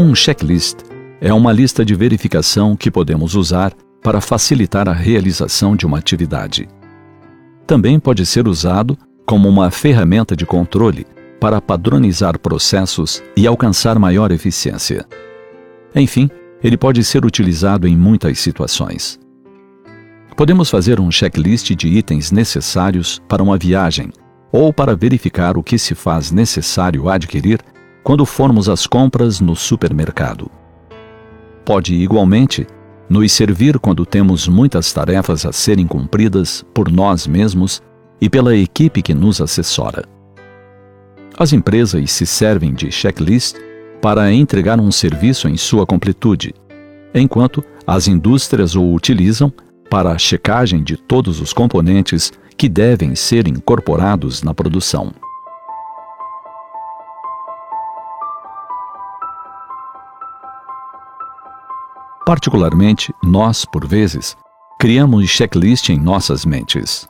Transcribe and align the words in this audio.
Um 0.00 0.14
checklist 0.14 0.78
é 1.20 1.30
uma 1.30 1.52
lista 1.52 1.84
de 1.84 1.94
verificação 1.94 2.74
que 2.74 2.90
podemos 2.90 3.34
usar 3.34 3.74
para 4.02 4.18
facilitar 4.18 4.88
a 4.88 4.94
realização 4.94 5.76
de 5.76 5.84
uma 5.84 5.98
atividade. 5.98 6.66
Também 7.66 8.00
pode 8.00 8.24
ser 8.24 8.48
usado 8.48 8.96
como 9.26 9.46
uma 9.46 9.70
ferramenta 9.70 10.34
de 10.34 10.46
controle 10.46 11.06
para 11.38 11.60
padronizar 11.60 12.38
processos 12.38 13.22
e 13.36 13.46
alcançar 13.46 13.98
maior 13.98 14.32
eficiência. 14.32 15.04
Enfim, 15.94 16.30
ele 16.64 16.78
pode 16.78 17.04
ser 17.04 17.26
utilizado 17.26 17.86
em 17.86 17.94
muitas 17.94 18.38
situações. 18.38 19.20
Podemos 20.34 20.70
fazer 20.70 20.98
um 20.98 21.10
checklist 21.10 21.74
de 21.74 21.88
itens 21.88 22.32
necessários 22.32 23.20
para 23.28 23.42
uma 23.42 23.58
viagem 23.58 24.10
ou 24.50 24.72
para 24.72 24.96
verificar 24.96 25.58
o 25.58 25.62
que 25.62 25.76
se 25.76 25.94
faz 25.94 26.30
necessário 26.30 27.06
adquirir 27.10 27.60
quando 28.02 28.24
formos 28.24 28.68
às 28.68 28.86
compras 28.86 29.40
no 29.40 29.54
supermercado. 29.54 30.50
Pode, 31.64 31.94
igualmente, 31.94 32.66
nos 33.08 33.32
servir 33.32 33.78
quando 33.78 34.06
temos 34.06 34.46
muitas 34.48 34.92
tarefas 34.92 35.44
a 35.44 35.52
serem 35.52 35.86
cumpridas 35.86 36.64
por 36.72 36.90
nós 36.90 37.26
mesmos 37.26 37.82
e 38.20 38.28
pela 38.28 38.56
equipe 38.56 39.02
que 39.02 39.14
nos 39.14 39.40
assessora. 39.40 40.04
As 41.38 41.52
empresas 41.52 42.10
se 42.12 42.26
servem 42.26 42.72
de 42.72 42.90
checklist 42.92 43.56
para 44.00 44.32
entregar 44.32 44.78
um 44.80 44.90
serviço 44.90 45.48
em 45.48 45.56
sua 45.56 45.86
completude, 45.86 46.54
enquanto 47.14 47.64
as 47.86 48.06
indústrias 48.08 48.74
o 48.74 48.92
utilizam 48.92 49.52
para 49.90 50.12
a 50.12 50.18
checagem 50.18 50.82
de 50.82 50.96
todos 50.96 51.40
os 51.40 51.52
componentes 51.52 52.32
que 52.56 52.68
devem 52.68 53.14
ser 53.14 53.48
incorporados 53.48 54.42
na 54.42 54.54
produção. 54.54 55.12
Particularmente, 62.30 63.12
nós, 63.20 63.64
por 63.64 63.84
vezes, 63.84 64.36
criamos 64.78 65.28
checklist 65.28 65.88
em 65.88 65.98
nossas 65.98 66.44
mentes. 66.44 67.08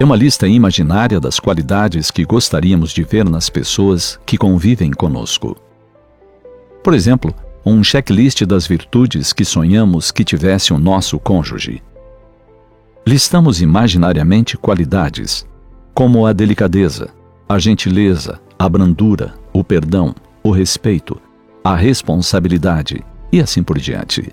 É 0.00 0.04
uma 0.06 0.16
lista 0.16 0.48
imaginária 0.48 1.20
das 1.20 1.38
qualidades 1.38 2.10
que 2.10 2.24
gostaríamos 2.24 2.92
de 2.92 3.04
ver 3.04 3.28
nas 3.28 3.50
pessoas 3.50 4.18
que 4.24 4.38
convivem 4.38 4.92
conosco. 4.92 5.54
Por 6.82 6.94
exemplo, 6.94 7.34
um 7.66 7.84
checklist 7.84 8.46
das 8.46 8.66
virtudes 8.66 9.34
que 9.34 9.44
sonhamos 9.44 10.10
que 10.10 10.24
tivesse 10.24 10.72
o 10.72 10.78
nosso 10.78 11.18
cônjuge. 11.18 11.82
Listamos 13.06 13.60
imaginariamente 13.60 14.56
qualidades, 14.56 15.46
como 15.92 16.24
a 16.24 16.32
delicadeza, 16.32 17.10
a 17.46 17.58
gentileza, 17.58 18.40
a 18.58 18.66
brandura, 18.70 19.34
o 19.52 19.62
perdão, 19.62 20.14
o 20.42 20.50
respeito, 20.50 21.20
a 21.62 21.76
responsabilidade, 21.76 23.04
e 23.32 23.40
assim 23.40 23.62
por 23.62 23.78
diante. 23.78 24.32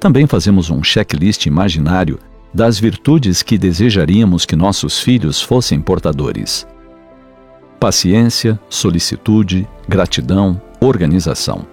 Também 0.00 0.26
fazemos 0.26 0.70
um 0.70 0.82
checklist 0.82 1.46
imaginário 1.46 2.18
das 2.52 2.78
virtudes 2.78 3.42
que 3.42 3.58
desejaríamos 3.58 4.46
que 4.46 4.54
nossos 4.54 5.00
filhos 5.00 5.42
fossem 5.42 5.80
portadores: 5.80 6.66
paciência, 7.80 8.58
solicitude, 8.68 9.66
gratidão, 9.88 10.60
organização. 10.80 11.66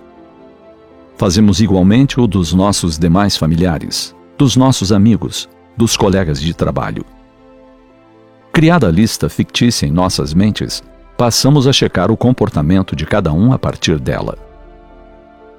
Fazemos 1.17 1.61
igualmente 1.61 2.19
o 2.19 2.25
dos 2.25 2.51
nossos 2.51 2.97
demais 2.97 3.37
familiares, 3.37 4.15
dos 4.37 4.55
nossos 4.55 4.91
amigos, 4.91 5.47
dos 5.77 5.95
colegas 5.95 6.41
de 6.41 6.53
trabalho. 6.53 7.05
Criada 8.51 8.87
a 8.87 8.91
lista 8.91 9.29
fictícia 9.29 9.85
em 9.85 9.91
nossas 9.91 10.33
mentes, 10.33 10.81
passamos 11.15 11.67
a 11.67 11.73
checar 11.73 12.09
o 12.09 12.17
comportamento 12.17 12.95
de 12.95 13.05
cada 13.05 13.31
um 13.31 13.53
a 13.53 13.59
partir 13.59 13.99
dela. 13.99 14.50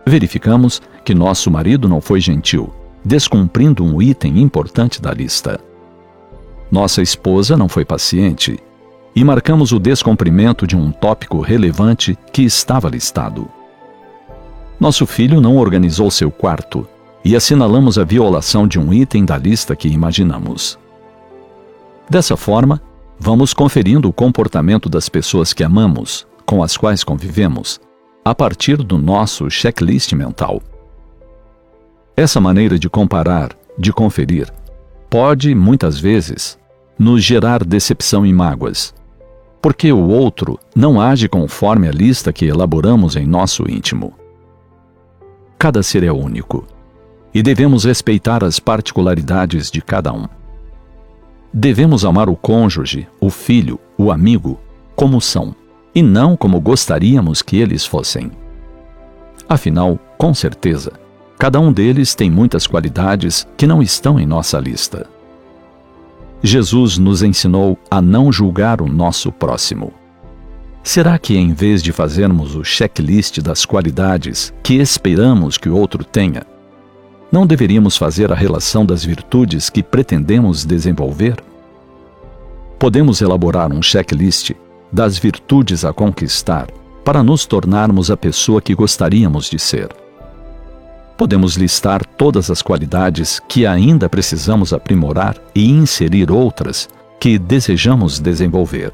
Verificamos 0.06 0.82
que 1.04 1.14
nosso 1.14 1.50
marido 1.50 1.88
não 1.88 2.00
foi 2.00 2.20
gentil, 2.20 2.72
descumprindo 3.04 3.84
um 3.84 4.00
item 4.00 4.40
importante 4.40 5.00
da 5.00 5.12
lista. 5.12 5.60
Nossa 6.70 7.02
esposa 7.02 7.56
não 7.56 7.68
foi 7.68 7.84
paciente 7.84 8.58
e 9.14 9.22
marcamos 9.22 9.72
o 9.72 9.78
descumprimento 9.78 10.66
de 10.66 10.76
um 10.76 10.90
tópico 10.90 11.40
relevante 11.40 12.18
que 12.32 12.42
estava 12.42 12.88
listado. 12.88 13.48
Nosso 14.80 15.06
filho 15.06 15.40
não 15.40 15.56
organizou 15.56 16.10
seu 16.10 16.30
quarto 16.30 16.86
e 17.24 17.36
assinalamos 17.36 17.98
a 17.98 18.04
violação 18.04 18.66
de 18.66 18.80
um 18.80 18.92
item 18.92 19.24
da 19.24 19.38
lista 19.38 19.76
que 19.76 19.86
imaginamos. 19.86 20.78
Dessa 22.10 22.36
forma, 22.36 22.82
vamos 23.18 23.54
conferindo 23.54 24.08
o 24.08 24.12
comportamento 24.12 24.88
das 24.88 25.08
pessoas 25.08 25.52
que 25.52 25.62
amamos, 25.62 26.26
com 26.44 26.62
as 26.62 26.76
quais 26.76 27.04
convivemos, 27.04 27.80
a 28.24 28.34
partir 28.34 28.76
do 28.76 28.98
nosso 28.98 29.50
checklist 29.50 30.12
mental. 30.12 30.62
Essa 32.16 32.40
maneira 32.40 32.78
de 32.78 32.88
comparar, 32.88 33.50
de 33.76 33.92
conferir, 33.92 34.48
pode, 35.10 35.54
muitas 35.54 35.98
vezes, 35.98 36.58
nos 36.98 37.24
gerar 37.24 37.64
decepção 37.64 38.24
e 38.24 38.32
mágoas, 38.32 38.94
porque 39.60 39.92
o 39.92 40.08
outro 40.08 40.58
não 40.74 41.00
age 41.00 41.28
conforme 41.28 41.88
a 41.88 41.90
lista 41.90 42.32
que 42.32 42.46
elaboramos 42.46 43.16
em 43.16 43.26
nosso 43.26 43.68
íntimo. 43.68 44.14
Cada 45.58 45.82
ser 45.82 46.04
é 46.04 46.12
único 46.12 46.66
e 47.34 47.42
devemos 47.42 47.84
respeitar 47.84 48.44
as 48.44 48.60
particularidades 48.60 49.70
de 49.70 49.80
cada 49.80 50.12
um. 50.12 50.26
Devemos 51.52 52.04
amar 52.04 52.28
o 52.28 52.36
cônjuge, 52.36 53.08
o 53.20 53.30
filho, 53.30 53.80
o 53.98 54.12
amigo, 54.12 54.60
como 54.94 55.20
são 55.20 55.54
e 55.94 56.02
não 56.02 56.36
como 56.36 56.60
gostaríamos 56.60 57.42
que 57.42 57.56
eles 57.56 57.84
fossem. 57.84 58.30
Afinal, 59.48 59.98
com 60.16 60.32
certeza, 60.32 60.92
cada 61.38 61.60
um 61.60 61.72
deles 61.72 62.14
tem 62.14 62.30
muitas 62.30 62.66
qualidades 62.66 63.46
que 63.56 63.66
não 63.66 63.82
estão 63.82 64.18
em 64.18 64.26
nossa 64.26 64.58
lista. 64.58 65.06
Jesus 66.42 66.98
nos 66.98 67.22
ensinou 67.22 67.78
a 67.90 68.00
não 68.00 68.32
julgar 68.32 68.80
o 68.80 68.88
nosso 68.88 69.30
próximo. 69.30 69.92
Será 70.82 71.16
que, 71.16 71.36
em 71.36 71.52
vez 71.52 71.82
de 71.82 71.92
fazermos 71.92 72.56
o 72.56 72.64
checklist 72.64 73.38
das 73.40 73.64
qualidades 73.64 74.52
que 74.62 74.74
esperamos 74.74 75.56
que 75.56 75.68
o 75.68 75.76
outro 75.76 76.02
tenha, 76.02 76.42
não 77.30 77.46
deveríamos 77.46 77.96
fazer 77.96 78.32
a 78.32 78.34
relação 78.34 78.84
das 78.84 79.04
virtudes 79.04 79.70
que 79.70 79.82
pretendemos 79.82 80.64
desenvolver? 80.64 81.36
Podemos 82.78 83.20
elaborar 83.20 83.72
um 83.72 83.80
checklist 83.80 84.50
das 84.92 85.16
virtudes 85.16 85.84
a 85.84 85.92
conquistar 85.92 86.68
para 87.04 87.22
nos 87.22 87.46
tornarmos 87.46 88.10
a 88.10 88.16
pessoa 88.16 88.60
que 88.60 88.74
gostaríamos 88.74 89.48
de 89.48 89.58
ser. 89.58 89.88
Podemos 91.16 91.56
listar 91.56 92.04
todas 92.04 92.50
as 92.50 92.62
qualidades 92.62 93.40
que 93.48 93.66
ainda 93.66 94.08
precisamos 94.08 94.72
aprimorar 94.72 95.36
e 95.54 95.70
inserir 95.70 96.30
outras 96.30 96.88
que 97.18 97.38
desejamos 97.38 98.18
desenvolver. 98.18 98.92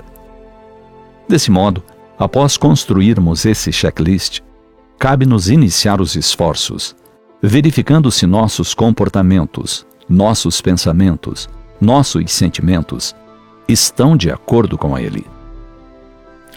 Desse 1.28 1.50
modo, 1.50 1.82
após 2.18 2.56
construirmos 2.56 3.44
esse 3.44 3.72
checklist, 3.72 4.40
cabe-nos 4.98 5.48
iniciar 5.48 6.00
os 6.00 6.16
esforços, 6.16 6.94
verificando 7.40 8.10
se 8.10 8.26
nossos 8.26 8.74
comportamentos, 8.74 9.86
nossos 10.08 10.60
pensamentos, 10.60 11.48
nossos 11.80 12.32
sentimentos 12.32 13.14
estão 13.68 14.16
de 14.16 14.30
acordo 14.30 14.76
com 14.76 14.98
ele. 14.98 15.24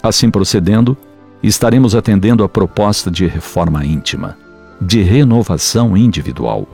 Assim 0.04 0.32
procedendo, 0.32 0.98
estaremos 1.44 1.94
atendendo 1.94 2.44
à 2.44 2.50
proposta 2.50 3.12
de 3.12 3.28
reforma 3.28 3.86
íntima, 3.86 4.36
de 4.80 5.02
renovação 5.04 5.96
individual. 5.96 6.68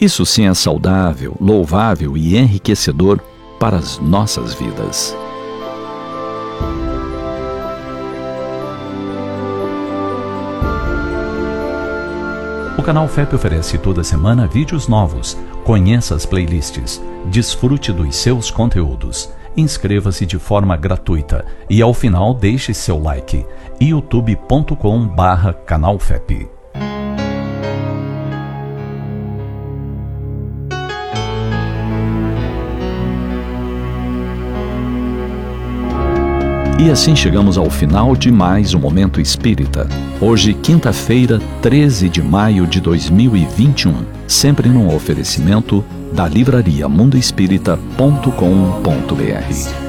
Isso 0.00 0.26
sim 0.26 0.46
é 0.46 0.54
saudável, 0.54 1.36
louvável 1.40 2.16
e 2.16 2.36
enriquecedor 2.36 3.20
para 3.60 3.76
as 3.76 3.98
nossas 4.00 4.54
vidas. 4.54 5.16
O 12.76 12.82
canal 12.82 13.06
FEP 13.06 13.36
oferece 13.36 13.78
toda 13.78 14.02
semana 14.02 14.48
vídeos 14.48 14.88
novos. 14.88 15.38
Conheça 15.62 16.16
as 16.16 16.26
playlists, 16.26 17.00
desfrute 17.26 17.92
dos 17.92 18.16
seus 18.16 18.50
conteúdos 18.50 19.30
inscreva-se 19.56 20.26
de 20.26 20.38
forma 20.38 20.76
gratuita 20.76 21.44
e 21.68 21.82
ao 21.82 21.94
final 21.94 22.34
deixe 22.34 22.74
seu 22.74 23.00
like. 23.00 23.46
youtube.com/canalfep. 23.80 26.53
E 36.76 36.90
assim 36.90 37.14
chegamos 37.14 37.56
ao 37.56 37.70
final 37.70 38.16
de 38.16 38.32
mais 38.32 38.74
um 38.74 38.80
Momento 38.80 39.20
Espírita. 39.20 39.86
Hoje, 40.20 40.54
quinta-feira, 40.54 41.40
13 41.62 42.08
de 42.08 42.20
maio 42.20 42.66
de 42.66 42.80
2021. 42.80 43.94
Sempre 44.26 44.68
num 44.68 44.92
oferecimento 44.92 45.84
da 46.12 46.26
livraria 46.26 46.88
mundoespírita.com.br. 46.88 49.83